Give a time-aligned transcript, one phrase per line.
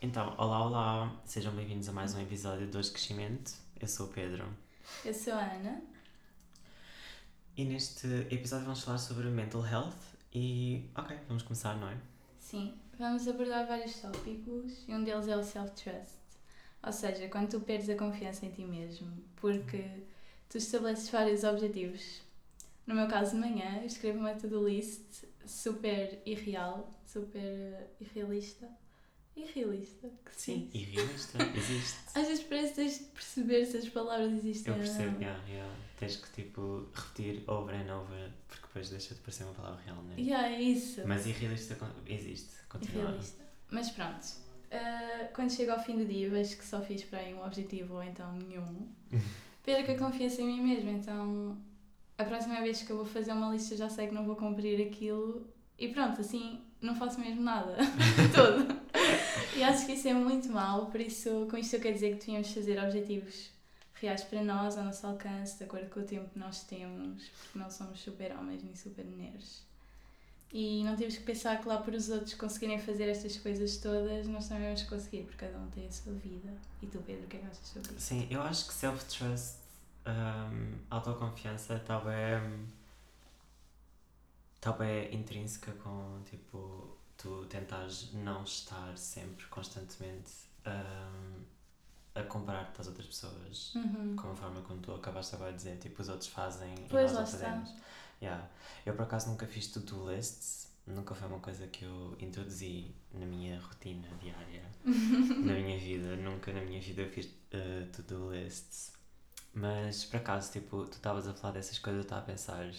[0.00, 3.52] Então, olá, olá, sejam bem-vindos a mais um episódio de Hoje Crescimento.
[3.78, 4.44] Eu sou o Pedro
[5.04, 5.82] Eu sou a Ana.
[7.56, 9.94] e neste episódio vamos falar sobre mental health
[10.32, 11.96] e, ok, vamos começar, não é?
[12.38, 16.18] Sim, vamos abordar vários tópicos e um deles é o self-trust.
[16.82, 19.06] Ou seja, quando tu perdes a confiança em ti mesmo,
[19.36, 19.84] porque
[20.48, 22.22] tu estabeleces vários objetivos.
[22.86, 28.66] No meu caso, de manhã, escrevo uma to-do list super irreal, super irrealista.
[29.36, 30.08] Irrealista?
[30.24, 30.82] Que se Sim, diz?
[30.82, 31.98] e realista, existe.
[32.14, 35.20] Às vezes parece que tens de perceber se as palavras existem Eu percebo, não.
[35.20, 35.74] yeah, yeah.
[35.98, 40.02] tens que tipo repetir over and over porque depois deixa de parecer uma palavra real,
[40.02, 40.20] não é?
[40.20, 41.02] Yeah, é isso.
[41.06, 41.76] Mas irrealista
[42.06, 43.02] existe, continua.
[43.04, 43.44] Irrealista.
[43.70, 44.26] Mas pronto,
[44.72, 47.94] ah, quando chego ao fim do dia vejo que só fiz para aí um objetivo
[47.94, 48.88] ou então nenhum,
[49.64, 50.90] perco a confiança em mim mesma.
[50.90, 51.56] Então
[52.18, 54.86] a próxima vez que eu vou fazer uma lista já sei que não vou cumprir
[54.86, 55.46] aquilo
[55.78, 58.79] e pronto, assim não faço mesmo nada de todo.
[59.56, 62.20] E acho que isso é muito mau, por isso com isto eu quero dizer que
[62.20, 63.50] devíamos fazer objetivos
[63.94, 67.58] reais para nós, ao nosso alcance, de acordo com o tempo que nós temos, porque
[67.58, 69.62] não somos super homens nem super mulheres.
[70.52, 74.26] E não temos que pensar que lá por os outros conseguirem fazer estas coisas todas,
[74.26, 76.52] nós também vamos conseguir, porque cada um tem a sua vida.
[76.82, 78.00] E tu, Pedro, o que é que achas sobre isso?
[78.00, 79.58] Sim, eu acho que self-trust,
[80.06, 82.66] um, autoconfiança, bem.
[84.56, 90.32] está bem intrínseca com tipo tu tentares não estar sempre constantemente
[90.66, 91.42] um,
[92.14, 93.74] a comparar-te às outras pessoas.
[93.74, 94.16] Uhum.
[94.16, 97.14] Com a forma como tu acabaste agora de dizer, tipo, os outros fazem Pois, e
[97.14, 97.74] nós não fazemos.
[98.22, 98.48] Yeah.
[98.84, 103.26] Eu por acaso nunca fiz to-do lists, nunca foi uma coisa que eu introduzi na
[103.26, 108.92] minha rotina diária, na minha vida, nunca na minha vida eu fiz uh, to-do lists.
[109.52, 112.70] Mas por acaso, tipo, tu estavas a falar dessas coisas, eu estava a pensar.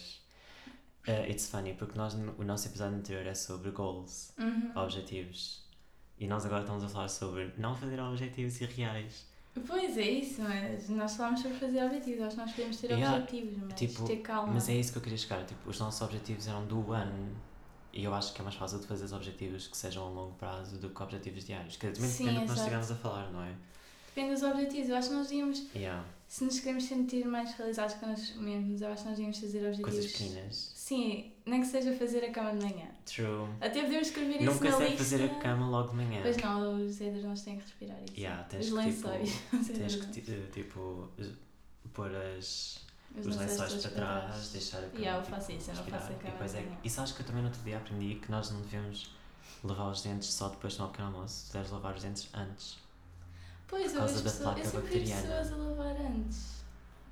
[1.08, 4.72] Uh, it's funny, porque nós, o nosso episódio anterior é sobre goals, Uhum.
[4.76, 5.62] objetivos.
[6.18, 9.26] E nós agora estamos a falar sobre não fazer objetivos irreais.
[9.66, 13.16] Pois é isso, mas nós falámos sobre fazer objetivos, acho que nós queremos ter Yeah,
[13.18, 14.52] objetivos, mas tipo, ter calma.
[14.54, 15.44] Mas é isso que eu queria chegar.
[15.44, 17.36] Tipo, os nossos objetivos eram do ano.
[17.92, 20.34] E eu acho que é mais fácil de fazer os objetivos que sejam a longo
[20.36, 21.76] prazo do que objetivos diários.
[21.76, 23.52] Que também Sim, depende do que nós estivermos a falar, não é?
[24.14, 26.04] Depende dos objetivos, eu acho que nós devíamos, Yeah.
[26.32, 29.66] Se nos queremos sentir mais realizados com nós mesmos, eu acho que nós devíamos fazer
[29.66, 29.92] objetivos.
[29.92, 30.72] Coisas pequenas.
[30.74, 32.88] Sim, nem que seja fazer a cama de manhã.
[33.04, 33.50] True.
[33.60, 35.04] Até podemos escrever isso Nunca na sei lista.
[35.04, 36.22] fazer a cama logo de manhã.
[36.22, 38.14] Pois não, os edredons têm que respirar isso.
[38.18, 39.40] Yeah, tens os que, tipo, lençóis.
[39.52, 41.24] os Tens que, eh, tipo, eh,
[41.92, 42.80] pôr as,
[43.14, 44.98] Os os lençóis para trás, deixar a cama.
[44.98, 46.88] Yeah, eu tipo, faço isso, eu não faço a E cama depois de é, e
[46.88, 49.14] sabes que eu também no outro dia aprendi que nós não devemos
[49.62, 51.48] lavar os dentes só depois de pequeno almoço.
[51.50, 52.78] Tu deves lavar os dentes antes.
[53.72, 55.22] Pois, por causa da pessoas, placa bacteriana.
[55.22, 56.62] pessoas a lavar antes.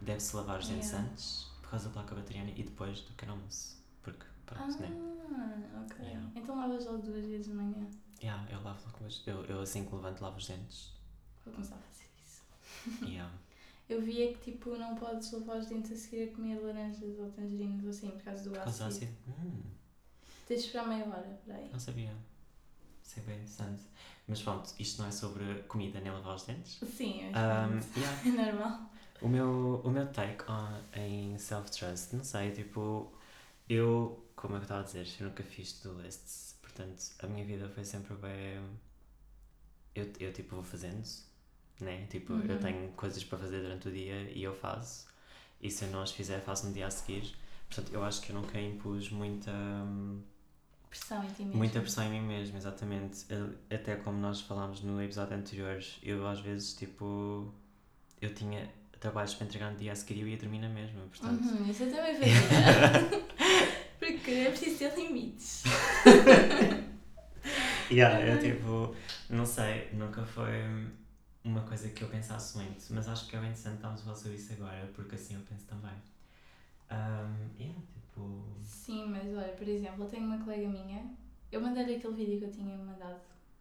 [0.02, 1.08] Deve-se lavar os dentes Yeah.
[1.10, 3.76] antes, por causa da placa bacteriana, e depois do pequeno almoço.
[4.02, 4.88] Porque, pronto, né?
[5.32, 6.04] Ah, ok.
[6.04, 6.30] Yeah.
[6.36, 7.86] Então lavas logo duas vezes de manhã.
[8.22, 10.92] Yeah, eu lavo logo, mas eu, eu assim que levanto lavo os dentes.
[11.46, 13.04] Vou começar a fazer isso.
[13.08, 13.32] Yeah.
[13.88, 17.18] Eu vi é que tipo não podes lavar os dentes a seguir a comer laranjas
[17.18, 19.06] ou tangerinas ou assim por causa do Por causa do ácido.
[19.06, 19.18] ácido.
[19.42, 19.62] Hum,
[20.46, 21.70] Tens de esperar meia hora, peraí.
[21.72, 22.12] não sabia.
[23.02, 23.82] Sei bem interessante.
[24.30, 26.82] Mas pronto, isto não é sobre comida nem lavar os dentes.
[26.96, 27.86] Sim, Um, pronto.
[27.96, 28.16] yeah.
[28.24, 28.90] é normal.
[29.20, 33.12] O meu, o meu take on, em self-trust, não sei, tipo,
[33.68, 37.68] eu, como eu estava a dizer, eu nunca fiz to-do lists, portanto, a minha vida
[37.70, 38.60] foi sempre bem.
[39.94, 41.02] Eu, eu tipo, vou fazendo,
[41.80, 42.06] né?
[42.08, 42.60] Tipo, eu Uhum.
[42.60, 45.06] tenho coisas para fazer durante o dia e eu faço,
[45.60, 47.34] e se eu não as fizer, faço no dia a seguir.
[47.68, 49.50] Portanto, eu acho que eu nunca impus muita.
[50.90, 51.56] Pressão em ti mesmo.
[51.56, 53.24] Muita pressão em mim mesmo, exatamente.
[53.72, 57.54] Até como nós falámos no episódio anterior, eu às vezes, tipo,
[58.20, 58.68] eu tinha
[58.98, 61.42] trabalhos para entregar no dia a seguir e eu ia dormir na mesma, portanto.
[61.42, 63.22] Uhum, isso eu também fazia.
[63.98, 65.62] Porque é preciso ter limites.
[67.90, 68.94] Yeah, eu tipo,
[69.28, 70.62] não sei, nunca foi
[71.42, 74.16] uma coisa que eu pensasse muito, mas acho que é bem interessante estarmos a falar
[74.16, 75.90] sobre isso agora, porque assim eu penso também.
[76.90, 78.42] Um, yeah, tipo.
[78.62, 81.14] Sim, mas olha, por exemplo, eu tenho uma colega minha,
[81.52, 83.20] eu mandei-lhe aquele vídeo que eu tinha mandado,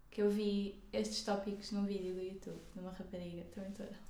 [0.09, 4.09] que eu vi estes tópicos num vídeo do YouTube, de uma rapariga, também estou a-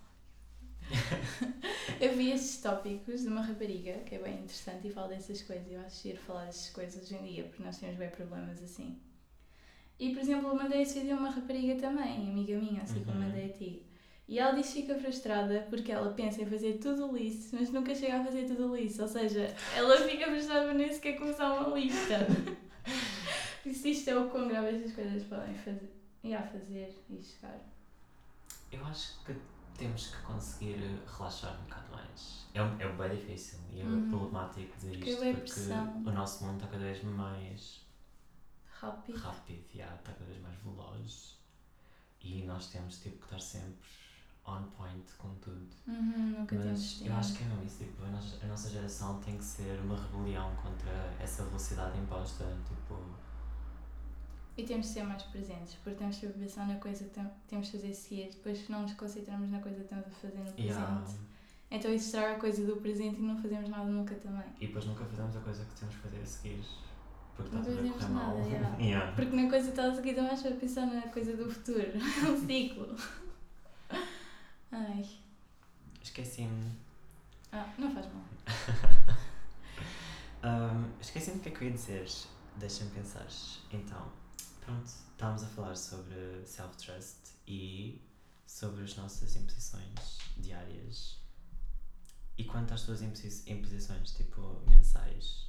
[2.02, 5.70] Eu vi estes tópicos de uma rapariga, que é bem interessante e fala dessas coisas,
[5.72, 8.98] eu acho giro falar dessas coisas hoje em dia, porque nós temos bem problemas assim.
[10.00, 13.18] E, por exemplo, eu mandei esse vídeo a uma rapariga também, amiga minha, assim como
[13.20, 13.26] Uhum.
[13.26, 13.84] mandei a ti.
[14.30, 17.96] E ela diz que fica frustrada porque ela pensa em fazer tudo listo, mas nunca
[17.96, 19.02] chega a fazer tudo listo.
[19.02, 22.16] Ou seja, ela fica frustrada por nem sequer começar uma lista.
[23.66, 25.92] Isso isto é o quão grave estas coisas podem fazer,
[26.24, 27.60] e a fazer e chegar.
[28.72, 29.36] Eu acho que
[29.78, 30.78] temos que conseguir
[31.18, 32.46] relaxar um bocado mais.
[32.54, 34.10] É, é bem difícil e é Uhum.
[34.10, 35.98] problemático dizer Porque isto é porque pressão.
[36.06, 37.82] o nosso mundo está cada vez mais
[38.72, 39.18] Rápido.
[39.18, 41.38] rápido, já, está cada vez mais veloz
[42.22, 43.88] e nós temos tipo, que estar sempre
[44.58, 45.68] on point com tudo.
[45.88, 49.20] Uhum, nunca Mas eu acho que é mesmo isso, tipo, a nossa, a nossa geração
[49.20, 52.96] tem que ser uma rebelião contra essa velocidade imposta, tipo,
[54.58, 57.68] E temos de ser mais presentes, porque temos de pensar na coisa que tem- temos
[57.68, 60.52] de fazer a seguir, depois não nos concentramos na coisa que estamos a fazer no
[60.52, 60.62] presente.
[60.64, 61.04] yeah.
[61.72, 64.44] Então isso estraga a coisa do presente e não fazemos nada nunca também.
[64.60, 66.64] e depois nunca fazemos a coisa que temos que fazer a seguir,
[67.38, 68.36] porque Não está tudo a correr mal.
[68.38, 68.78] nada, yeah.
[68.84, 69.12] Yeah.
[69.16, 71.92] Porque na coisa que estás aqui também vais a pensar na coisa do futuro,
[72.34, 72.96] um ciclo.
[74.72, 75.20] Ai,
[76.02, 76.72] Esqueci-me.
[77.52, 78.24] ah, não faz mal.
[80.42, 82.10] Um, Esqueci-me do que é que eu ia dizer.
[82.56, 83.28] Deixa-me pensar.
[83.72, 84.10] Então,
[84.62, 88.02] pronto, estávamos a falar sobre self-trust e
[88.48, 91.18] sobre as nossas imposições diárias.
[92.38, 95.48] E quanto às tuas imposi- imposições, tipo, mensais,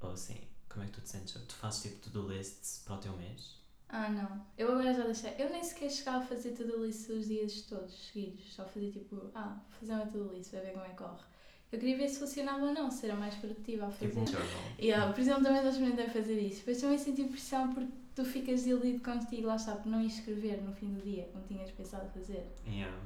[0.00, 0.38] ou assim,
[0.68, 1.32] como é que tu te sentes?
[1.32, 3.56] Tu fazes tipo to-do lists para o teu mês?
[3.92, 4.40] Ah, não.
[4.56, 5.34] Eu agora já deixei.
[5.38, 8.52] Eu nem sequer chegava a fazer tudo list os dias todos seguidos.
[8.54, 11.24] Só fazia tipo, ah, fazer uma tudo list, para ver como é que corre.
[11.72, 14.08] Eu queria ver se funcionava ou não, se era mais produtiva a fazer.
[14.08, 14.62] Tipo um journal?
[14.80, 16.58] Yeah, por exemplo, também experimentei fazer isso.
[16.58, 20.60] Depois também senti pressão porque tu ficas desiludido contigo, lá está, por não ir escrever
[20.62, 22.44] no fim do dia, como tinhas pensado fazer.
[22.66, 22.96] Yeah.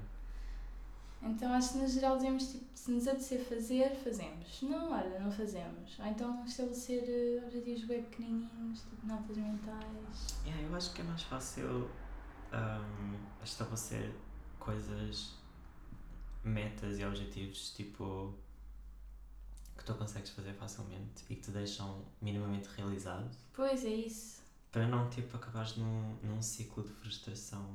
[1.24, 4.60] Então acho que no geral devemos, tipo, se nos apetecer fazer, fazemos.
[4.62, 5.98] Não, olha, não fazemos.
[5.98, 10.36] Ou então estabelecer eh, objetivos bem pequenininhos, tipo notas mentais.
[10.44, 11.88] Yeah, eu acho que é mais fácil
[12.52, 14.14] um, estabelecer
[14.58, 15.32] coisas,
[16.42, 18.34] metas e objetivos tipo
[19.76, 24.40] que tu consegues fazer facilmente e que te deixam minimamente realizado Pois é isso.
[24.70, 27.66] para não tipo acabares num, num ciclo de frustração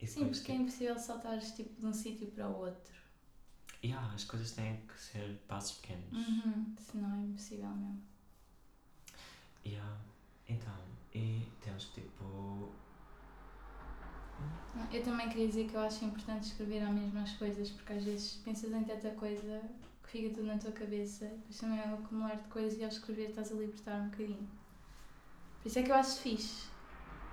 [0.00, 2.94] e Sim, porque é impossível saltares tipo, de um sítio para o outro.
[3.84, 6.74] yeah, as coisas têm que ser passos pequenos Uhum.
[6.78, 8.02] Senão é impossível mesmo.
[9.64, 9.96] yeah.
[10.48, 10.72] então
[11.14, 12.72] e temos que tipo
[14.92, 18.72] Eu também queria dizer que eu acho importante escrever as coisas, porque às vezes pensas
[18.72, 19.60] em tanta coisa
[20.02, 22.88] que fica tudo na tua cabeça, depois também é um acumular de coisas e ao
[22.88, 24.48] escrever estás a libertar um bocadinho.
[25.60, 26.66] Por isso é que eu acho fixe.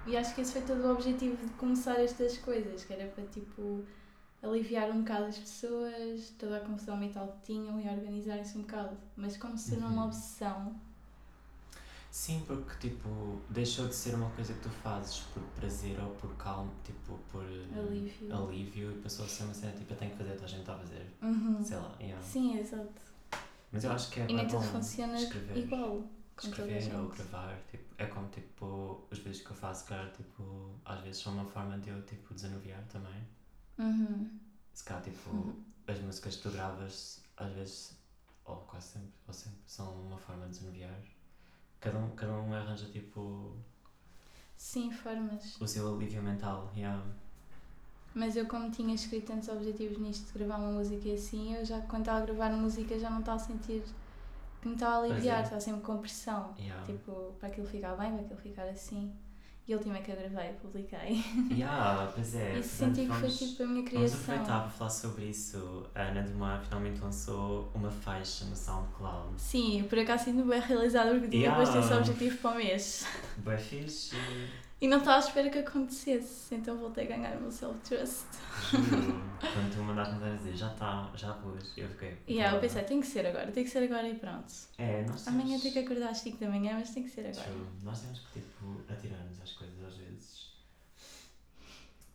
[0.06, 3.24] E acho que esse foi todo o objetivo de começar estas coisas, que era para
[3.26, 3.84] tipo
[4.44, 8.96] aliviar um bocado as pessoas, toda a confusão mental que tinham e organizarem-se um bocado.
[9.16, 10.08] Mas como se não uma Uhum.
[10.08, 10.76] obsessão.
[12.12, 16.34] Sim, porque tipo, deixou de ser uma coisa que tu fazes por prazer ou por
[16.38, 18.34] calma, tipo, por eh, Alívio.
[18.34, 20.60] alívio e passou a ser uma cena tipo, eu tenho que fazer, toda a gente
[20.62, 21.06] está a fazer.
[21.22, 21.62] Uhum.
[21.64, 22.22] Sei lá, yeah.
[22.22, 23.02] Sim, exato.
[23.72, 25.58] Mas eu acho que é E nem tudo funciona escrever.
[25.58, 26.04] igual.
[26.36, 30.76] Com Escrever ou gravar, tipo, é como tipo, os vídeos que eu faço, cara, tipo,
[30.84, 33.28] às vezes são uma forma de eu tipo desanuviar também.
[33.78, 34.30] Uhum.
[34.74, 35.64] Se calhar tipo, Uhum.
[35.88, 37.98] as músicas que tu gravas, às vezes,
[38.46, 41.00] ou quase sempre, ou sempre, são uma forma de desanuviar.
[41.80, 43.56] Cada um, cada um arranja tipo
[44.58, 45.60] Sim, formas.
[45.62, 47.04] o seu alívio mental, yeah.
[48.14, 51.66] Mas eu, como tinha escrito tantos objetivos nisto de gravar uma música e assim, eu
[51.66, 53.84] já, quando estava a gravar música, já não estava a sentir
[54.66, 55.44] que me estava a aliviar, Prazer.
[55.44, 56.56] estava sempre com pressão.
[56.58, 56.84] Yeah.
[56.88, 59.14] Tipo, para aquilo ficar bem, para aquilo ficar assim.
[59.68, 61.24] E a última que eu gravei, publiquei.
[61.52, 62.50] yeah, pois é.
[62.50, 64.20] e portanto, senti que foi vamos- tipo a minha Vamos criação.
[64.22, 65.86] aproveitar para falar sobre isso.
[65.96, 69.34] A Ana de Mar finalmente lançou uma faixa no SoundCloud.
[69.42, 71.64] Sim, por acaso sinto bem realizado porque tinha Yeah.
[71.66, 73.06] bastante objetivo para o mês.
[73.38, 74.16] Bem fixe.
[74.82, 78.28] E não estava à espera que acontecesse, então voltei a ganhar o meu self-trust.
[79.40, 82.18] Quando tu mandaste mensagem a dizer já está, já pus, eu fiquei.
[82.28, 84.54] E yeah, eu pensei, tem que ser agora, tem que ser agora e pronto.
[84.78, 85.40] É, nós temos.
[85.40, 87.46] Amanhã tenho que acordar às 5 da manhã, mas tem que ser agora.
[87.46, 87.68] True.
[87.84, 90.56] Nós temos que tipo atirar-nos às coisas às vezes.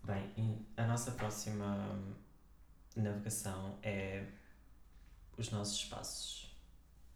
[0.04, 1.98] Bem, a nossa próxima
[2.94, 4.24] navegação é
[5.38, 6.54] os nossos espaços.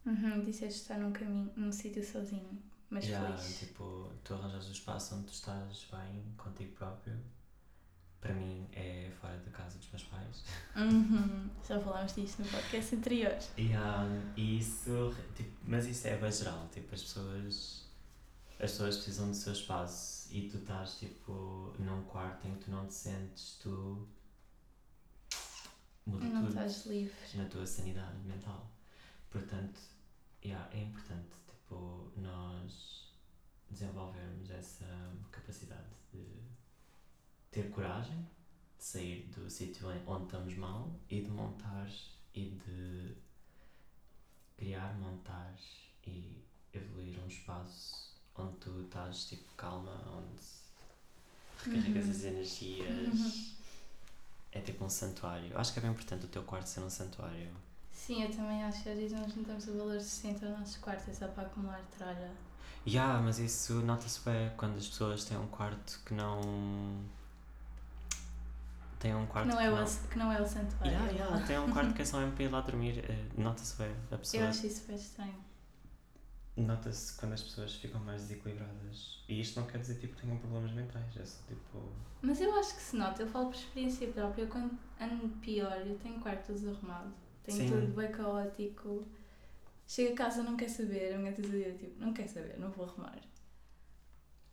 [0.07, 3.59] Uhum, disseste estar num caminho, num sítio sozinho, mas Já, feliz.
[3.59, 7.19] tipo, tu arranjas o espaço onde tu estás bem contigo próprio.
[8.21, 10.45] Para mim é fora da casa dos meus pais.
[10.77, 13.37] Uhum, já falámos disto no podcast anterior.
[14.37, 17.85] E isso, tipo, mas isso é bem geral, tipo, as pessoas,
[18.59, 22.71] as pessoas precisam do seu espaço e tu estás, tipo, num quarto em que tu
[22.71, 24.09] não te sentes, tu
[26.07, 27.15] muda Não tudo estás livre.
[27.35, 28.71] na tua sanidade mental.
[29.31, 29.79] Portanto,
[30.45, 31.29] yeah, é importante,
[31.65, 33.13] tipo, nós
[33.71, 34.87] desenvolvermos essa
[35.31, 36.25] capacidade de
[37.51, 38.27] ter coragem
[38.79, 41.89] de sair do sítio onde estamos mal e de montar
[42.35, 43.17] e de
[44.57, 45.55] criar, montar
[46.07, 46.43] e
[46.73, 50.43] evoluir um espaço onde tu estás tipo calma, onde
[51.65, 52.11] recarregas Uhum.
[52.11, 53.15] as energias.
[53.19, 53.55] Uhum.
[54.53, 55.57] É tipo um santuário.
[55.59, 57.51] Acho que é bem importante o teu quarto ser um santuário.
[57.95, 60.77] Sim, eu também acho que às vezes nós não damos o valor suficiente aos nossos
[60.79, 62.31] quartos, é só para acumular tralha.
[62.87, 67.03] Yeah, mas isso nota-se bem quando as pessoas têm um quarto que não.
[68.99, 70.93] tem um quarto Que não, é que o, que não é o santuário.
[70.93, 72.99] Yeah, yeah, tem um quarto que é só mesmo para ir lá dormir.
[73.11, 74.49] eh, Nota-se bem, a Eu pessoa.
[74.49, 75.45] acho isso bem estranho.
[76.57, 79.25] Nota-se quando as pessoas ficam mais desequilibradas.
[79.29, 81.83] E isto não quer dizer tipo que tenham problemas mentais, é só tipo.
[82.23, 85.77] Mas eu acho que se nota, eu falo por experiência própria, eu quando ando pior,
[85.87, 87.13] eu tenho quarto desarrumado,
[87.45, 87.69] tenho Sim.
[87.69, 89.07] tudo bem caótico.
[89.87, 92.87] Chego a casa, não quer saber, a minha dizia tipo, não quer saber, não vou
[92.87, 93.19] arrumar.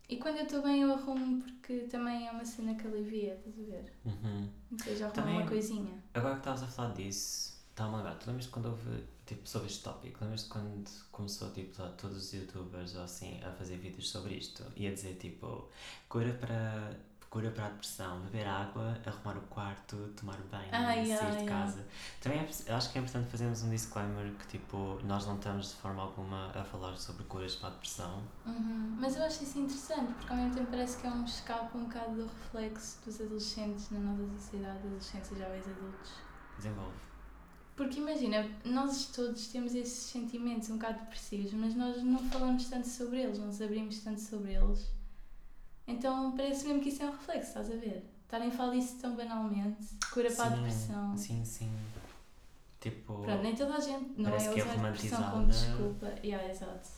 [0.10, 3.58] E quando eu estou bem, eu arrumo porque também é uma cena que alivia, estás
[3.60, 3.94] a ver?
[4.06, 4.50] Uhum.
[4.74, 6.04] Ou seja, arrumo Também- uma coisinha.
[6.14, 8.16] Agora que estavas a falar disso, está-me a lembrar.
[8.16, 10.18] Tu lembras quando houve, tipo, sobre este tópico?
[10.22, 10.84] Lembras quando
[11.14, 14.66] começou, tipo, lá, todos os youtubers ou assim a fazer vídeos sobre isto?
[14.76, 15.70] E a dizer, tipo,
[16.10, 17.00] cura para,
[17.32, 21.46] cura para a depressão, beber água, arrumar o quarto, tomar banho, Ah, sair yeah, de
[21.46, 21.88] casa.
[22.20, 25.76] Também é, acho que é importante fazermos um disclaimer que, tipo, nós não estamos de
[25.76, 28.22] forma alguma a falar sobre curas para a depressão.
[28.46, 28.98] Uhum.
[29.00, 31.86] Mas eu acho isso interessante, porque ao mesmo tempo parece que é um escape um
[31.86, 36.12] bocado do reflexo dos adolescentes na nossa sociedade, adolescentes e jovens adultos.
[36.58, 36.98] Desenvolve.
[37.78, 42.90] Porque imagina, nós todos temos esses sentimentos um bocado depressivos, mas nós não falamos tanto
[42.90, 45.01] sobre eles, não nos abrimos tanto sobre eles.
[45.88, 48.06] Então parece mesmo que isso é um reflexo, estás a ver?
[48.24, 51.18] Estarem a falar disso tão banalmente, cura para a Sim, depressão.
[51.18, 51.72] Sim, sim.
[52.80, 53.22] Tipo.
[53.22, 55.46] Pronto, nem toda a gente não Parece é que é depressão como romantizada.
[55.48, 56.06] desculpa.
[56.24, 56.90] Yeah, exato.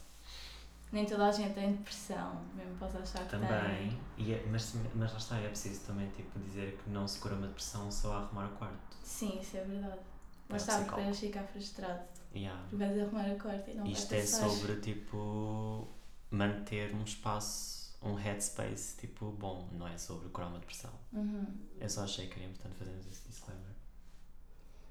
[0.92, 3.50] Nem toda a gente tem depressão, mesmo podes achar que Também,
[3.90, 4.00] tem.
[4.28, 7.34] e é- mas, mas lá está, é preciso também tipo, dizer que não se cura
[7.34, 8.96] uma depressão só a arrumar o quarto.
[9.04, 9.98] Sim, isso é verdade.
[9.98, 10.04] É
[10.50, 12.04] Mas está, porque vais ficar frustrado.
[12.36, 12.62] Yeah.
[12.70, 15.88] Porque vais arrumar a corte e não Isto é sobre tipo
[16.30, 20.92] manter um espaço, um headspace tipo bom, não é sobre curar uma depressão.
[21.14, 21.46] Uhum.
[21.80, 23.74] Eu só achei que era importante fazermos esse disclaimer.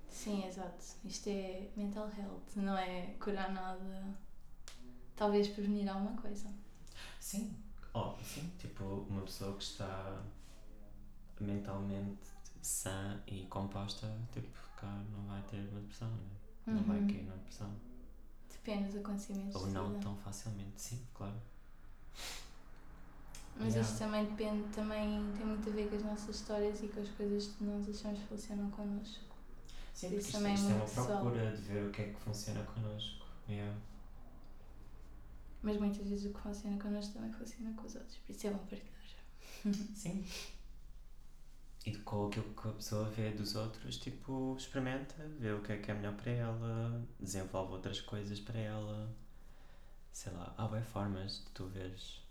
[0.08, 0.84] Sim, exato.
[1.04, 4.14] Isto é mental health, não é curar nada.
[5.16, 6.48] Talvez prevenir alguma coisa.
[7.20, 7.56] Sim,
[7.94, 10.22] oh, sim, tipo uma pessoa que está
[11.40, 12.20] mentalmente
[12.60, 16.30] sã e composta, tipo, cá não vai ter uma depressão, né?
[16.66, 17.06] não vai Uhum.
[17.06, 17.70] cair na depressão.
[18.50, 19.54] Depende dos acontecimentos.
[19.56, 21.34] Ou não tão facilmente, sim, claro.
[23.56, 23.80] Mas Yeah.
[23.80, 27.08] isto também depende, também tem muito a ver com as nossas histórias e com as
[27.10, 29.24] coisas que nós achamos que funcionam connosco.
[29.94, 31.20] Sim, Isso porque isto, também é isto é uma muito pessoal.
[31.20, 33.26] procura de ver o que é que funciona connosco.
[33.48, 33.78] Yeah.
[35.62, 38.16] Mas muitas vezes o que funciona connosco também funciona com os outros.
[38.18, 38.92] Por isso é bom partilhar.
[39.94, 40.24] Sim.
[41.84, 45.78] E com aquilo que a pessoa vê dos outros, tipo, experimenta, vê o que é
[45.78, 49.12] que é melhor para ela, desenvolve outras coisas para ela.
[50.12, 52.21] Sei lá, há bem formas de tu veres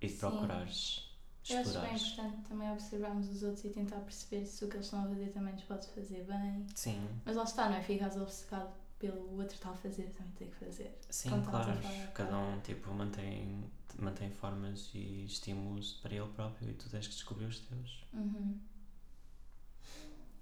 [0.00, 0.18] e Sim.
[0.18, 1.10] procurares,
[1.48, 4.86] Eu acho bem importante também observarmos os outros e tentar perceber se o que eles
[4.86, 6.66] estão a fazer também nos pode fazer bem.
[6.74, 7.82] Sim, Mas lá está, não é?
[7.82, 10.96] Ficares obcecado pelo outro a fazer, também tem que fazer.
[11.08, 11.72] sim, Como claro.
[12.14, 13.64] Cada um, tipo, mantém,
[13.98, 18.04] mantém formas e estímulos para ele próprio e tu tens que descobrir os teus.
[18.12, 18.58] Uhum.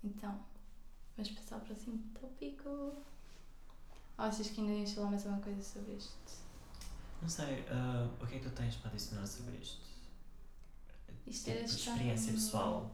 [0.03, 0.41] Então,
[1.17, 2.69] vamos passar ao próximo tópico.
[2.69, 3.05] Ou
[4.19, 6.48] achas que ainda ias falar mais alguma coisa sobre este?
[7.21, 9.81] Não sei, ah, o que é que tu tens para adicionar sobre isto?
[11.27, 12.91] Isto era Tipo, experiência pessoal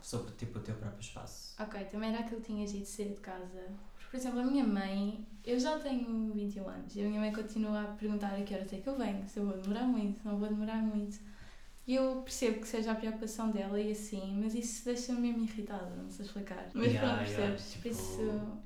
[0.00, 1.54] sobre tipo, o teu próprio espaço.
[1.60, 3.68] Ok, também era aquilo que tinhas dito de sair de casa.
[4.10, 7.82] Por exemplo, a minha mãe, eu já tenho 21 anos e a minha mãe continua
[7.82, 10.26] a perguntar a que horas é que eu venho, se eu vou demorar muito, se
[10.26, 11.18] não vou demorar muito.
[11.86, 15.90] E eu percebo que seja a preocupação dela e assim, mas isso deixa-me mesmo irritada,
[15.96, 16.70] não sei explicar.
[16.72, 17.74] Mas Yeah, pronto, yeah, percebes?
[17.74, 18.58] Por tipo, isso.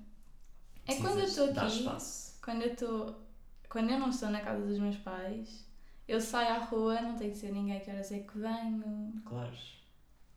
[0.87, 1.67] É quando eu estou aqui.
[1.67, 2.39] espaço.
[2.43, 3.28] quando eu estou
[3.69, 5.67] quando eu não estou na casa dos meus pais
[6.07, 9.23] eu saio à rua não tenho que dizer a ninguém que horas é que venho
[9.25, 9.57] Claro.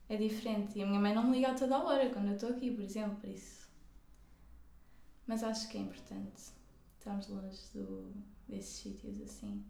[0.09, 2.35] é diferente e a minha mãe não me liga a toda a hora quando eu
[2.35, 3.61] estou aqui por exemplo por isso
[5.27, 6.41] mas acho que é importante
[6.97, 8.11] estarmos longe do,
[8.47, 9.63] desses sítios assim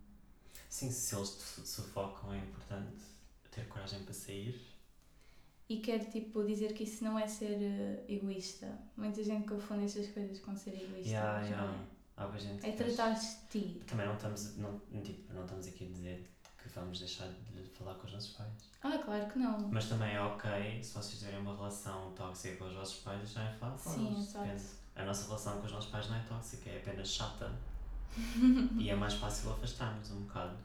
[0.70, 3.04] Sim, se eles te sufocam é importante
[3.52, 4.60] ter coragem para sair.
[5.68, 10.08] e quero tipo dizer que isso não é ser eh, egoísta muita gente confunde essas
[10.08, 11.68] coisas com ser egoísta Yeah, yeah.
[11.68, 11.91] não
[12.22, 15.86] Há gente é é tratar de ti Também não estamos, não, tipo, não estamos aqui
[15.86, 16.30] a dizer
[16.62, 18.52] que vamos deixar de falar com os nossos pais.
[18.84, 22.66] ah claro que não Mas também é ok se vocês tiverem uma relação tóxica com
[22.66, 24.34] os vossos pais deixarem de falar com Sim, eles.
[24.34, 24.64] Depende.
[24.96, 27.52] A nossa relação com os nossos pais não é tóxica, é apenas chata.
[28.78, 30.58] e é mais fácil afastarmos um bocado.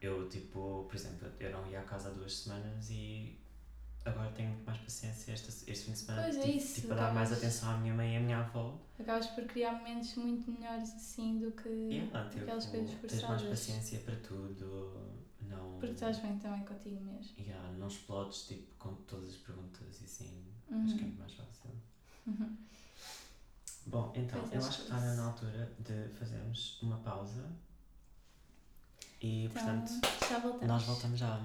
[0.00, 3.38] Eu, tipo, por exemplo, eu não ia à casa há duas semanas e
[4.04, 6.22] agora tenho muito mais paciência este, este fim de semana.
[6.22, 8.38] Pois é tive, isso, tipo, a dar mais atenção à minha mãe e à minha
[8.38, 8.78] avó.
[8.98, 13.20] acabas por criar momentos muito melhores assim do que Yeah, aquelas tipo, coisas tens mais
[13.42, 13.48] forçadas.
[13.48, 15.20] paciência para tudo.
[15.42, 17.34] Não, Porque estás bem também contigo mesmo.
[17.38, 20.44] yeah, não explodes tipo, com todas as perguntas e assim.
[20.70, 20.84] Uhum.
[20.84, 21.70] Acho que é muito mais fácil.
[23.86, 27.44] Bom, então, Pois eu acho que está na altura de fazermos uma pausa.
[29.20, 29.92] E, Então, portanto,
[30.28, 30.66] já voltamos.
[30.68, 31.40] nós voltamos já.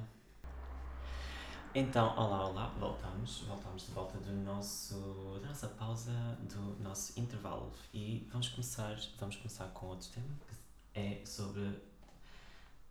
[1.78, 6.14] Então, olá, olá, voltamos, voltamos de volta do nosso, da nossa pausa,
[6.48, 11.82] do nosso intervalo e vamos começar, vamos começar com outro tema que é sobre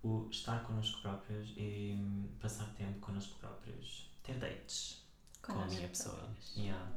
[0.03, 5.03] o estar connosco próprios e passar tempo connosco próprios, ter dates
[5.41, 6.29] com a Connosco minha pessoa.
[6.55, 6.93] Yeah.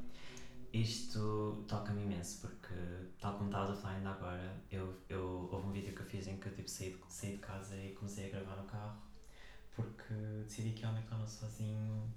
[0.73, 2.75] Isto toca-me imenso porque,
[3.21, 6.27] tal como estavas a falar ainda agora, eu, eu, houve um vídeo que eu fiz
[6.27, 9.06] em que eu tipo, saí, de, saí de casa e comecei a gravar no carro
[9.77, 12.11] porque decidi que ia ao McDonald's sozinho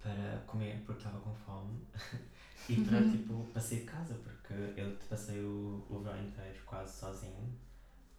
[0.00, 1.86] para comer porque estava com fome.
[2.68, 6.98] E para tipo para sair de casa porque eu passei o, o verão inteiro quase
[6.98, 7.56] sozinho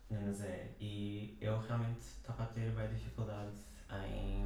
[0.09, 3.53] na Nazé e eu realmente estava a ter bem dificuldade
[4.07, 4.43] em,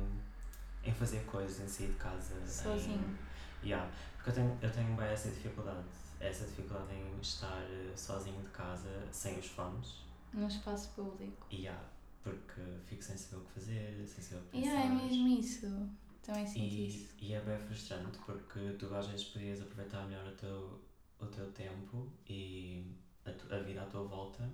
[0.84, 3.18] em fazer coisas, em sair de casa Sozinho.
[3.64, 5.86] Em, yeah, porque eu tenho, eu tenho bem essa dificuldade
[6.20, 10.04] essa dificuldade em estar eh, sozinho de casa sem os fones.
[10.34, 11.48] Num espaço público.
[11.52, 11.80] yeah,
[12.24, 14.80] porque fico sem saber o que fazer, sem saber o que pensar.
[14.86, 15.90] é mesmo isso.
[16.24, 17.14] Também sinto E, isso.
[17.20, 20.82] e é bem frustrante porque tu às vezes podias aproveitar melhor o teu,
[21.20, 22.86] o teu tempo e
[23.26, 24.50] a, tu- a vida à tua volta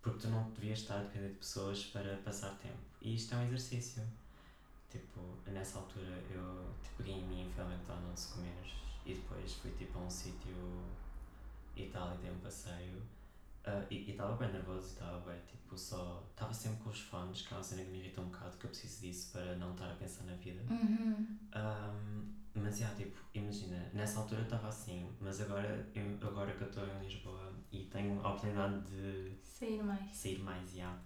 [0.00, 2.78] porque tu não devias estar a depender de pessoas para passar tempo.
[3.02, 4.02] E isto é um exercício.
[4.88, 8.72] Tipo, nessa altura eu tipo, peguei em mim, fui ao McDonald's comer
[9.04, 10.54] e depois fui tipo a um sítio
[11.76, 13.02] e tal e dei um passeio.
[13.66, 16.22] Ah, e estava bem nervoso e estava bem, tipo, só.
[16.30, 18.64] Estava sempre com os fones, que é uma cena que me irrita um bocado, que
[18.66, 20.62] eu preciso disso para não estar a pensar na vida.
[20.72, 21.26] Uhum.
[21.52, 26.62] Ahm, mas, já, tipo, imagina, nessa altura eu estava assim, mas agora, eu, agora que
[26.62, 30.14] eu estou em Lisboa e tenho a oportunidade de Sair mais.
[30.16, 30.96] sair mais, já.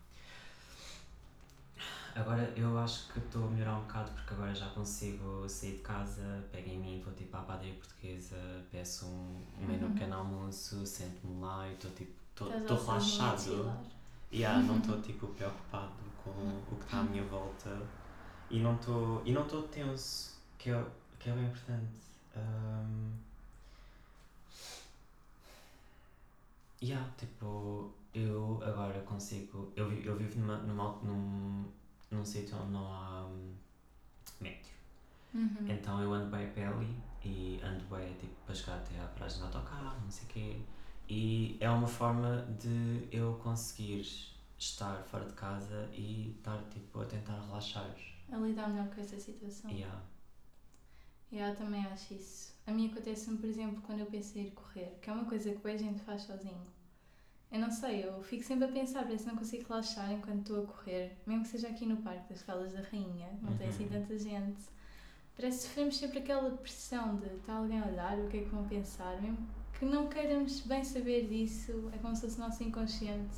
[2.15, 5.83] Agora eu acho que estou a melhorar um bocado porque agora já consigo sair de
[5.83, 8.37] casa, pego em mim, vou tipo à padaria portuguesa,
[8.71, 9.93] peço um, um menu Uhum.
[9.95, 12.13] pequeno almoço, sento-me lá e estou tipo,
[12.49, 13.91] estou relaxado.
[14.33, 15.93] Yeah, não estou tipo preocupado
[16.23, 17.81] com o que está à minha volta
[18.51, 20.85] e não estou e não estou tenso, que é,
[21.19, 22.11] que é bem importante.
[22.37, 23.13] Um,
[26.83, 29.73] yeah, tipo, eu agora consigo.
[29.77, 31.65] Eu, eu vivo numa, numa, num,
[32.11, 33.55] num sítio onde não há hum,
[34.41, 34.71] metro.
[35.35, 35.67] Uhum.
[35.69, 39.39] Então eu ando bem a ali e ando bem tipo, para chegar até à paragem
[39.39, 40.61] do autocarro, não sei o quê.
[41.11, 44.07] E é uma forma de eu conseguir
[44.57, 47.91] estar fora de casa e estar tipo, a tentar relaxar.
[48.31, 49.71] A lidar melhor com essa situação.
[49.73, 50.01] Yeah.
[51.33, 52.55] Eu também acho isso.
[52.67, 55.51] A mim acontece-me, por exemplo, quando eu penso em ir correr, que é uma coisa
[55.51, 56.65] que boa gente faz sozinho.
[57.51, 60.63] Eu não sei, eu fico sempre a pensar, parece que não consigo relaxar enquanto estou
[60.63, 63.85] a correr, mesmo que seja aqui no Parque das Caldas da Rainha, não tem assim
[63.85, 63.91] Uhum.
[63.91, 64.63] tanta gente.
[65.37, 68.49] Parece que sofremos sempre aquela pressão de está alguém a olhar, o que é que
[68.51, 69.49] vão pensar, mesmo
[69.81, 73.35] que não queiramos bem saber disso, é como se fosse o nosso inconsciente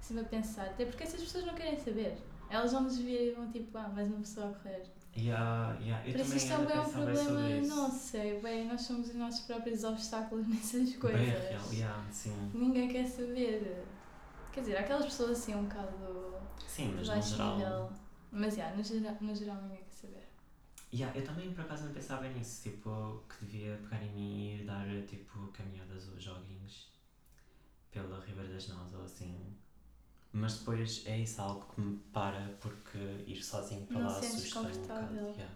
[0.00, 2.16] sempre a pensar, até porque essas pessoas não querem saber.
[2.48, 4.82] Elas vão nos ver e vão tipo, ah, mais uma pessoa a correr.
[5.14, 6.08] Yeah, yeah.
[6.08, 9.84] Eu Por isso também é um problema nosso, é bem, nós somos os nossos próprios
[9.84, 11.20] obstáculos nessas coisas.
[11.20, 12.50] Bem real, yeah, sim.
[12.54, 13.84] Ninguém quer saber.
[14.52, 16.34] Quer dizer, aquelas pessoas assim um bocado
[16.66, 17.56] Sim, de mas no baixo geral.
[17.58, 17.92] nível.
[18.32, 19.81] Mas yeah, no, geral, no geral ninguém.
[20.94, 24.60] Yeah, eu também por acaso não pensava nisso, tipo, que devia pegar em mim e
[24.60, 26.88] ir dar tipo caminhadas ou joguinhos
[27.90, 29.54] pela Ribeira das Naus ou assim.
[30.32, 34.66] Mas depois é isso algo que me para porque ir sozinho para Não lá assusta-me
[34.66, 35.14] um bocado.
[35.14, 35.54] Yeah.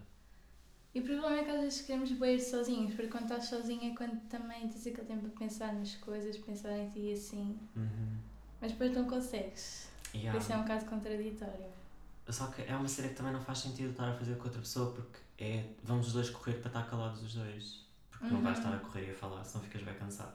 [0.94, 3.92] E o problema é que às vezes queremos bem ir sozinhos, porque quando estás sozinho
[3.92, 7.58] é quando também tens aquele tempo a pensar nas coisas, pensar em ti assim.
[7.76, 8.16] Uhum.
[8.60, 9.88] Mas depois não consegues.
[10.14, 10.32] Yeah.
[10.32, 11.66] Por isso é um bocado contraditório.
[12.28, 14.60] Só que é uma série que também não faz sentido estar a fazer com outra
[14.60, 17.86] pessoa porque é vamos os dois correr para estar calados os dois.
[18.10, 18.64] Porque não vais Uhum.
[18.64, 20.34] estar a correr e a falar, senão ficas bem cansado.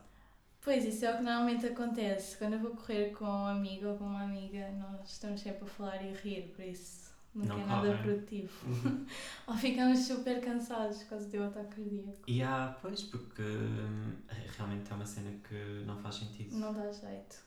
[0.64, 2.38] Pois, isso é o que normalmente acontece.
[2.38, 5.68] Quando eu vou correr com um amigo ou com uma amiga, nós estamos sempre a
[5.68, 8.04] falar e a rir, por isso nunca Não é nada correm.
[8.04, 8.68] produtivo.
[8.68, 9.06] Uhum.
[9.48, 12.20] ou ficamos super cansados por causa do ataque cardíaco.
[12.28, 14.14] E há, pois, porque hum,
[14.56, 16.56] realmente é uma cena que não faz sentido.
[16.56, 17.38] Não dá jeito.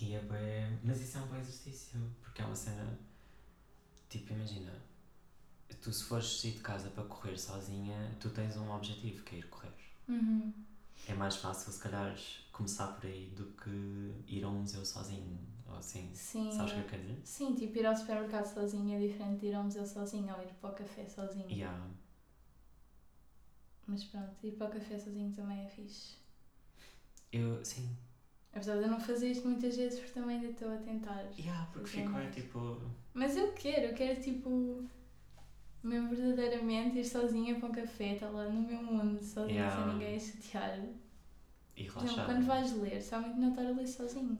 [0.00, 0.78] E é bem...
[0.84, 2.86] Mas isso é um bom exercício, porque é uma cena.
[4.10, 4.72] Tipo, imagina,
[5.76, 9.38] tu se fores sair de casa para correr sozinha, tu tens um objetivo que é
[9.38, 9.72] ir correr.
[10.08, 10.52] Uhum.
[11.08, 12.14] É mais fácil, se calhar,
[12.52, 16.10] começar por aí do que ir a um museu sozinho, ou assim.
[16.14, 16.52] Sim.
[16.52, 17.20] Sabes o que eu quero dizer?
[17.24, 20.52] Sim, tipo ir ao supermercado sozinho é diferente de ir ao museu sozinho ou ir
[20.60, 21.50] para o café sozinho.
[21.50, 21.86] Yeah.
[23.86, 26.16] Mas pronto, ir para o café sozinho também é fixe.
[27.32, 27.96] Eu, sim.
[28.52, 31.22] Apesar de eu não fazer isto muitas vezes porque também ainda estou a tentar.
[31.38, 32.80] Yeah, porque é, fico, é tipo.
[33.14, 34.84] Mas eu quero, eu quero tipo
[35.82, 39.70] mesmo verdadeiramente ir sozinha para um café, estar lá no meu mundo, sozinha, Yeah.
[39.70, 40.80] sem ninguém a chatear.
[41.76, 42.24] E relaxar.
[42.24, 44.38] quando vais ler, muito não estar a ler sozinho.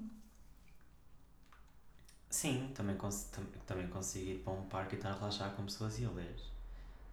[2.31, 5.65] Sim, também, cons tam também consigo ir para um parque e estar a relaxar com
[5.65, 6.35] pessoas e a ler.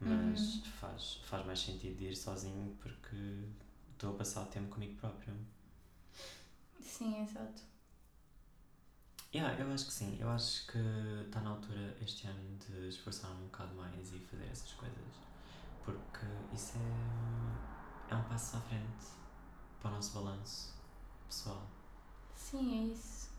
[0.01, 0.61] Mas Uhum.
[0.81, 3.15] faz, faz mais sentido ir sozinho porque
[3.93, 5.33] estou a passar o tempo comigo próprio.
[6.81, 7.61] Sim, exato.
[9.33, 10.17] Yeah, eu acho que sim.
[10.19, 10.77] Eu acho que
[11.25, 15.27] está na altura este ano de esforçar um bocado mais e fazer essas coisas.
[15.83, 19.05] Porque isso é, é um passo à frente
[19.81, 20.73] para o nosso balanço
[21.27, 21.67] pessoal.
[22.35, 23.29] Sim, é isso.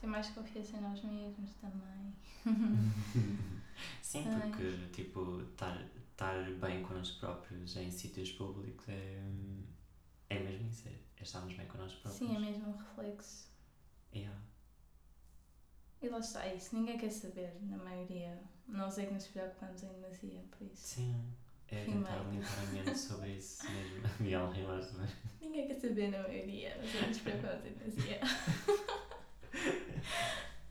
[0.00, 2.14] Ter mais confiança em nós mesmos também.
[4.02, 9.22] sim, porque tipo, estar estar bem connosco próprios em sítios públicos é,
[10.28, 10.88] é mesmo isso.
[10.88, 12.30] É, é estarmos bem connosco próprios.
[12.30, 13.48] Sim, é mesmo um reflexo.
[14.14, 14.38] Yeah.
[16.02, 16.74] E lá está, isso.
[16.76, 18.38] Ninguém quer saber, na maioria.
[18.68, 20.76] Nós é que nos preocupamos em demasia, por isso.
[20.94, 21.14] Sim.
[21.68, 22.04] É Primeiro.
[22.06, 24.02] tentar limpar a mente sobre isso mesmo.
[24.20, 25.08] Miguel Rimas, não é?
[25.40, 26.76] Ninguém quer saber, na maioria.
[26.76, 28.20] Nós é que nos preocupamos em demasia.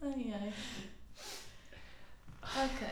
[0.01, 0.53] ai ai.
[2.43, 2.87] Ok.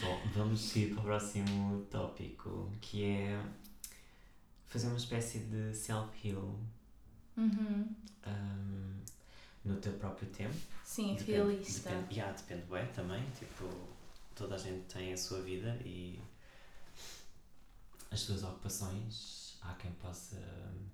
[0.00, 3.42] Bom, vamos seguir para o próximo tópico, que é
[4.66, 6.54] fazer uma espécie de self-heal
[7.36, 7.94] Uhum.
[8.26, 8.97] um,
[9.68, 10.56] no teu próprio tempo.
[10.84, 11.90] Sim, Depende- realista.
[11.90, 13.68] Depende, yeah, depende bem também, tipo,
[14.34, 16.18] toda a gente tem a sua vida e
[18.10, 19.38] as suas ocupações.
[19.60, 20.36] Há quem possa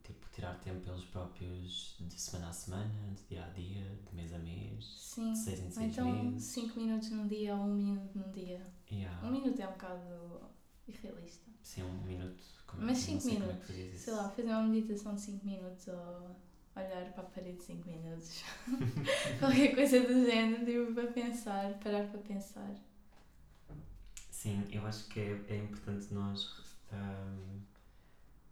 [0.02, 4.32] tipo, tirar tempo pelos próprios de semana a semana, de dia a dia, de mês
[4.32, 5.32] a mês, Sim.
[5.32, 6.44] de seis em seis então meses.
[6.46, 8.60] 5 minutos num dia ou 1 um minuto num dia.
[8.90, 9.26] Yeah.
[9.26, 10.40] Um minuto é um bocado
[10.88, 11.50] irrealista.
[11.62, 12.42] Sim, um minuto.
[12.66, 13.70] Como, Mas não 5 sei como é minutos.
[13.76, 14.04] isso.
[14.04, 16.37] Sei lá, fazer uma meditação de 5 minutos ou
[16.76, 18.42] olhar para a parede 5 minutos.
[19.38, 22.70] Qualquer coisa do género, tipo, para pensar, parar para pensar.
[24.30, 27.60] Sim, eu acho que é, é importante nós ahm,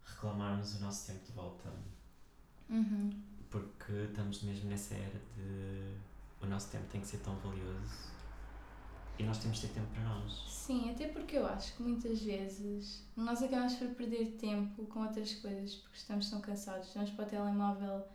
[0.05, 1.69] reclamarmos o nosso tempo de volta,
[2.69, 3.11] Uhum.
[3.51, 5.93] porque estamos mesmo nessa era de
[6.41, 8.12] o nosso tempo tem que ser tão valioso
[9.19, 10.43] e nós temos de ter tempo para nós.
[10.47, 15.33] Sim, até porque eu acho que muitas vezes nós acabamos por perder tempo com outras
[15.35, 16.87] coisas porque estamos tão cansados.
[16.87, 18.07] Estamos para o telemóvel,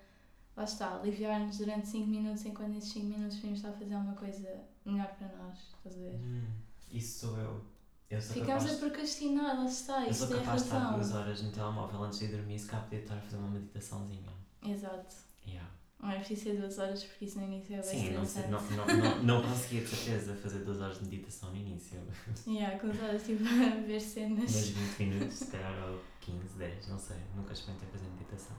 [0.56, 4.14] lá está, aliviar-nos durante 5 minutos enquanto nesses 5 minutos podemos estar a fazer uma
[4.14, 5.58] coisa melhor para nós.
[5.76, 6.14] Estás a ver?
[6.16, 6.46] Hum,
[6.90, 7.64] isso sou eu.
[8.10, 10.68] Eu sou Ficamos capaz, a procrastinar, lá está, eu isso sou é a capaz de
[10.68, 11.20] estar duas razão.
[11.20, 14.32] horas no telemóvel antes de ir dormir, se cá podia estar a fazer uma meditaçãozinha.
[14.64, 15.14] Exato.
[15.46, 15.68] Yeah.
[16.00, 18.22] Não é preciso ser duas horas porque isso no início é bem Sim, não,
[18.60, 22.00] não, não, não, não conseguia de certeza fazer duas horas de meditação no início.
[22.46, 24.42] Yeah, com as horas tipo a ver cenas.
[24.54, 27.16] Mas 20 minutos, se calhar, ou 15, 10, não sei.
[27.34, 28.56] Nunca experimentei fazer meditação.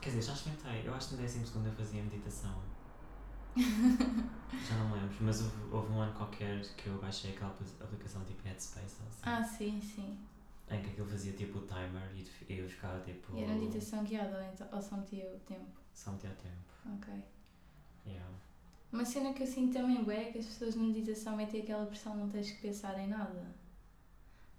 [0.00, 0.88] Quer dizer, já experimentei.
[0.88, 2.62] Eu acho que no 12 eu fazia meditação.
[3.56, 5.16] já não lembro.
[5.20, 9.06] Mas houve, houve um ano qualquer que eu baixei aquela apli- aplicação tipo Headspace ou
[9.08, 10.18] assim, Ah, sim, sim.
[10.70, 12.10] em que aquilo fazia tipo o timer
[12.48, 13.36] e eu ficava tipo.
[13.36, 15.66] E era meditação guiada ou então- ou só metia o tempo.
[15.96, 16.94] Só metia tempo.
[16.94, 17.12] Ok.
[18.06, 18.30] Yeah.
[18.92, 22.14] Uma cena que eu sinto também é que as pessoas na meditação metem aquela pressão
[22.16, 23.44] não tens que pensar em nada.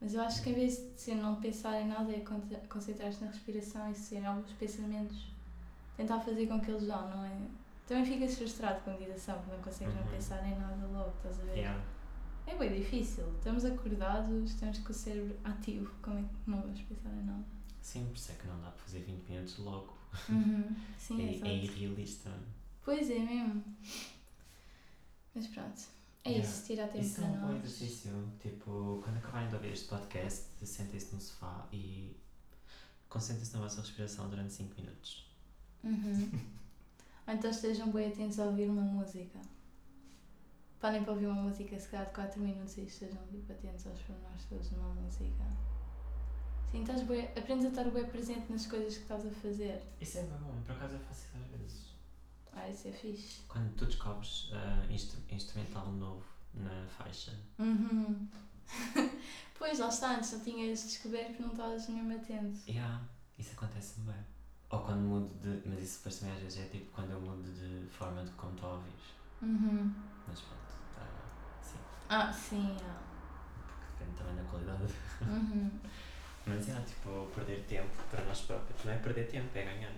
[0.02, 3.24] Mas eu acho que em vez de ser não pensar em nada é con- concentrar-te
[3.24, 5.32] na respiração e ser alguns pensamentos
[5.96, 7.38] tentar fazer com que eles vão, não é?
[7.88, 10.10] Também ficas frustrado com a meditação porque não consegues não Uhum.
[10.10, 11.58] pensar em nada logo, estás a ver?
[11.58, 11.84] Yeah.
[12.46, 13.26] É bem difícil.
[13.38, 17.44] Estamos acordados, estamos com o cérebro ativo, como é que não vamos pensar em nada?
[17.82, 19.97] Sim, por isso é que não dá para fazer 20 minutos logo.
[20.30, 20.76] Uhum.
[20.98, 21.48] Sim, é, exato.
[21.52, 22.32] é irrealista.
[22.84, 23.64] Pois é mesmo.
[25.36, 25.82] Mas pronto.
[26.24, 26.50] É Yeah.
[26.50, 27.64] isso, tirar tempo Isso é para um bom nós.
[27.64, 28.32] exercício.
[28.42, 32.18] Tipo, quando acabarem de ouvir este podcast, sentem-se no sofá e
[33.08, 35.26] concentrem-se na vossa respiração durante 5 minutos.
[35.84, 36.30] Uhum.
[37.28, 39.40] Ou então estejam bem atentos a ouvir uma música.
[40.82, 44.00] Parem para ouvir uma música, se calhar de 4 minutos e estejam tipo, atentos aos
[44.02, 45.46] pormenores todos numa música.
[46.72, 49.82] Sim, estás bué, aprendes a estar bem presente nas coisas que estás a fazer.
[50.02, 51.88] Isso é bem bom, por acaso eu faço isso às vezes.
[52.54, 53.42] Ah, isso é fixe.
[53.48, 57.34] Quando tu descobres ah, instru- instrumental novo na faixa.
[57.60, 58.28] Uhum.
[59.58, 62.60] pois, lá está, antes não tinhas descoberto não estavas mesmo atento.
[62.70, 63.02] Yeah,
[63.38, 64.16] isso acontece bem.
[64.70, 65.68] Ou quando mudo de.
[65.70, 68.54] Mas isso depois também às vezes é tipo quando eu mudo de forma de como
[68.58, 69.16] tu ouves.
[69.42, 69.94] Uhum.
[70.28, 70.62] Mas pronto,
[70.96, 71.08] tá,
[71.62, 71.80] sim.
[72.10, 73.00] Ah, sim, ah.
[73.66, 74.94] Porque depende também da qualidade.
[75.22, 75.72] Uhum.
[76.48, 78.84] Mas é tipo perder tempo para nós próprios.
[78.86, 79.94] Não é perder tempo, é ganhar.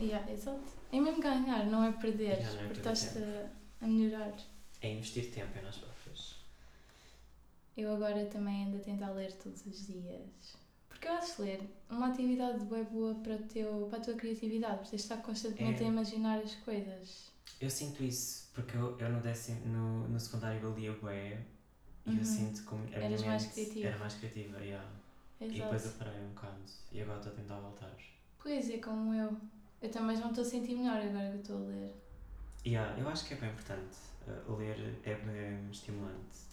[0.00, 0.62] Yeah, exato.
[0.92, 4.32] É mesmo ganhar, não é perder, Yeah, não é porque perder estás a, a melhorar.
[4.80, 6.36] É investir tempo em nós próprios.
[7.76, 10.56] Eu agora também ando a tentar ler todos os dias.
[10.88, 14.96] Porque eu acho ler uma atividade bem boa para, teu, para a tua criatividade, porque
[14.96, 15.86] estar constantemente É.
[15.86, 17.30] a imaginar as coisas.
[17.60, 21.38] Eu sinto isso, porque eu, eu no, décimo, no, no secundário eu lia bué
[22.06, 22.18] e Uhum.
[22.18, 23.86] eu sinto que a minha Eras mais criativa.
[23.88, 24.88] era mais criativa, yeah.
[25.40, 26.04] E depois eu Exato.
[26.04, 27.96] parei um bocado e agora estou a tentar voltar.
[28.42, 29.34] Pois é, como eu.
[29.80, 31.94] Eu também não estou a sentir melhor agora que estou a ler.
[32.66, 33.96] Yeah, eu acho que é bem importante.
[34.28, 36.50] Uh, ler é bem estimulante.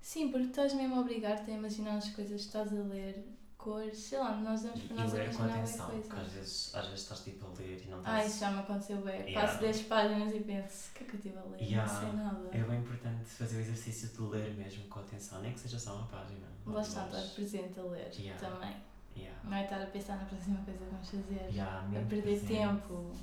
[0.00, 3.24] Sim, porque estás mesmo a obrigar-te a imaginar as coisas que estás a ler,
[3.66, 6.32] cores, sei lá, nós damos E, para nós ler com imaginar bem atenção, porque às
[6.32, 8.26] vezes, às vezes estás tipo a ler e não Ah, estás.
[8.30, 9.20] isso já me aconteceu bem.
[9.22, 9.40] Yeah.
[9.48, 11.60] Passo 10 páginas e penso, o que é que eu estive a ler?
[11.62, 11.92] Yeah.
[11.92, 12.48] Não sei nada.
[12.56, 15.96] É bem importante fazer o exercício de ler mesmo com atenção, nem que seja só
[15.96, 16.46] uma página.
[16.64, 18.48] Lá está, estar presente a ler Yeah.
[18.48, 18.76] também.
[19.16, 19.40] Yeah.
[19.48, 21.48] Não é estar a pensar na próxima coisa que vamos fazer.
[21.50, 22.46] Yeah, a mesmo perder presente.
[22.48, 23.16] tempo.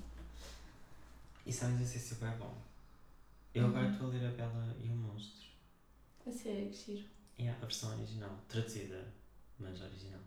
[1.46, 2.54] Isso é um exercício bem bom.
[3.54, 3.92] Eu agora Uhum.
[3.94, 5.48] estou a ler A Bela e o Monstro.
[6.28, 7.08] A sério, que giro.
[7.40, 8.32] Yeah, a versão original.
[8.50, 9.06] Traduzida,
[9.60, 10.22] mas original.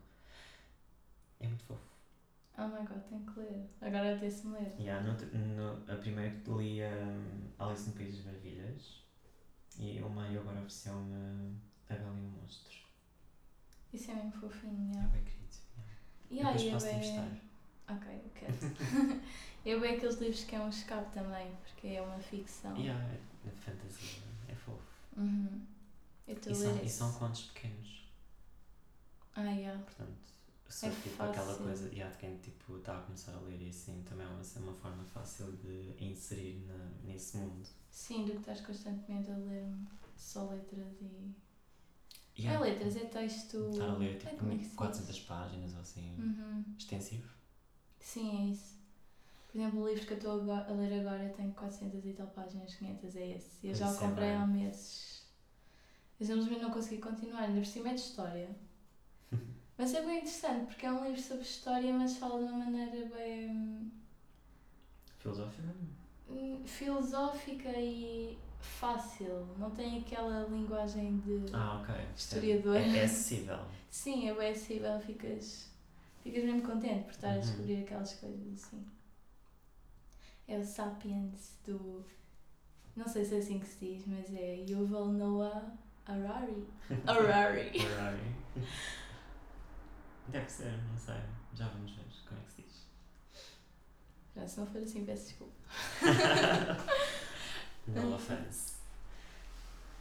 [2.57, 2.61] É.
[2.61, 3.69] Oh my god, tenho que ler.
[3.81, 4.73] Agora até-se-me ler.
[4.79, 9.01] Yeah, no, no, a primeira que li um, Alice no País das Maravilhas
[9.79, 11.55] e o meio agora ofereceu-me
[11.89, 12.77] A Bela e o Monstro.
[13.93, 15.09] Isso é mesmo fofinho, É yeah.
[15.09, 15.37] bem querido.
[16.31, 16.49] Yeah.
[16.59, 17.41] Yeah, Depois e é bem-.
[17.89, 19.21] Ok, eu quero.
[19.65, 22.75] eu bem aqueles livros que é um escape também, porque é uma ficção.
[22.77, 23.01] Yeah,
[23.45, 24.81] é fantasia, é fofo.
[25.15, 25.61] Uhum.
[26.27, 28.03] Eu estou E a são, e são contos pequenos,
[29.35, 29.81] Ah, yeah.
[29.83, 30.33] portanto,
[30.69, 31.63] sou É tipo aquela fácil.
[31.65, 34.41] coisa, yeah, de quem tipo, está a começar a ler e assim, também é uma,
[34.41, 37.67] é uma forma fácil de inserir na, nesse mundo.
[37.91, 39.65] Sim, do que estás constantemente a ler
[40.15, 41.35] só letras e.
[42.39, 42.59] Yeah.
[42.65, 43.69] É letras, é texto.
[43.71, 44.75] Estar a ler Ai, tipo é que se diz?
[44.75, 46.63] 400 páginas ou assim, Uhum.
[46.77, 47.27] extensivo.
[47.99, 48.75] Sim, é isso.
[49.51, 52.75] Por exemplo, o livro que eu estou a ler agora tem 400 e tal páginas,
[52.75, 53.49] 500 é esse.
[53.63, 54.35] E eu Mas já o é comprei bem.
[54.35, 55.23] há meses.
[56.19, 58.49] Eu simplesmente não consegui continuar, ainda por cima é de história.
[59.77, 63.05] Mas é bem interessante, porque é um livro sobre história, mas fala de uma maneira
[63.15, 63.91] bem
[65.19, 65.67] Filosófico?
[66.29, 69.47] hum, filosófica e fácil.
[69.57, 71.95] Não tem aquela linguagem de Ah, ok.
[72.15, 72.75] historiador.
[72.77, 73.59] É, é acessível.
[73.89, 75.69] Sim, é bem acessível, ficas,
[76.23, 77.39] ficas mesmo contente por estar a Uhum.
[77.41, 78.85] descobrir aquelas coisas assim.
[80.47, 82.03] É o Sapiens do.
[82.95, 85.71] Não sei se é assim que se diz, mas é Yuval Noah
[86.05, 86.65] Harari.
[87.05, 87.69] Harari.
[87.79, 88.35] Ferrari.
[90.27, 91.21] Deve ser, não sei.
[91.53, 92.87] Já vamos ver como é que se diz.
[94.35, 95.53] Já, se não for assim, peço desculpa.
[97.87, 98.75] No offense.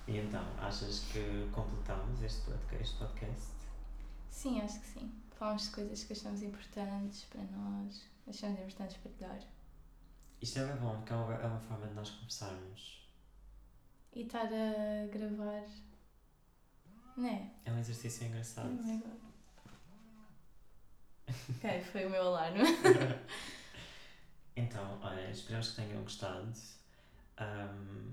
[0.08, 2.82] E então, achas que completamos este podcast?
[2.82, 3.52] Este podcast?
[4.28, 5.12] Sim, acho que sim.
[5.36, 9.38] Falamos de coisas que achamos importantes para nós, achamos importantes partilhar.
[10.42, 13.08] Isto é bem bom, porque é uma, é uma forma de nós conversarmos.
[14.12, 15.66] E estar a gravar.
[17.16, 17.52] Né?
[17.64, 18.76] É um exercício engraçado.
[18.80, 19.25] Oh.
[21.56, 22.60] ok, foi o meu alarme.
[24.58, 26.50] Então, olha, esperamos que tenham gostado.
[27.36, 28.12] Ahm,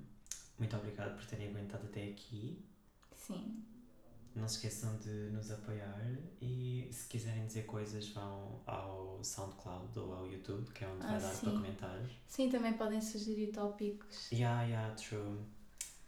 [0.60, 2.62] muito obrigado por terem aguentado até aqui.
[3.16, 3.64] Sim.
[4.36, 6.02] Não se esqueçam de nos apoiar
[6.42, 11.16] e se quiserem dizer coisas vão ao SoundCloud ou ao YouTube, que é onde vai
[11.16, 11.46] Ah, dar sim.
[11.46, 12.02] para comentar.
[12.28, 14.30] Sim, também podem sugerir tópicos.
[14.32, 15.40] Yeah, yeah, true.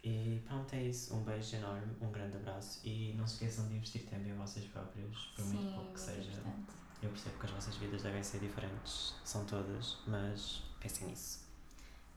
[0.03, 1.15] E pronto, é isso.
[1.15, 4.65] Um beijo enorme, um grande abraço e não se esqueçam de investir tempo em vocês
[4.65, 6.29] próprios, por Sim, muito pouco que seja.
[6.31, 6.73] importante.
[7.01, 11.39] Eu percebo que as vossas vidas devem ser diferentes, são todas, mas pensem nisso.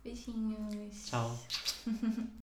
[0.03, 1.07] Beijinhos.
[1.09, 1.38] Tchau.